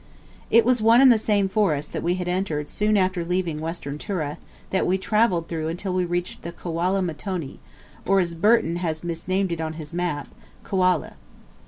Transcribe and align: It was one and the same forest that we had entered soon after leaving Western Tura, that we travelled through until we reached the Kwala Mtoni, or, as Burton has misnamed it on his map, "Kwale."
It 0.49 0.65
was 0.65 0.81
one 0.81 0.99
and 0.99 1.11
the 1.11 1.17
same 1.19 1.47
forest 1.47 1.93
that 1.93 2.01
we 2.01 2.15
had 2.15 2.27
entered 2.27 2.71
soon 2.71 2.97
after 2.97 3.23
leaving 3.23 3.59
Western 3.61 3.99
Tura, 3.99 4.39
that 4.71 4.87
we 4.87 4.97
travelled 4.97 5.47
through 5.47 5.67
until 5.67 5.93
we 5.93 6.05
reached 6.05 6.41
the 6.41 6.51
Kwala 6.51 7.03
Mtoni, 7.03 7.59
or, 8.07 8.19
as 8.19 8.33
Burton 8.33 8.77
has 8.77 9.03
misnamed 9.03 9.51
it 9.51 9.61
on 9.61 9.73
his 9.73 9.93
map, 9.93 10.27
"Kwale." 10.65 11.17